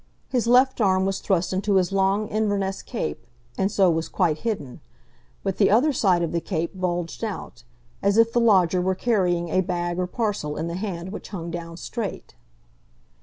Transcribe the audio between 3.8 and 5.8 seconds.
was quite hidden, but the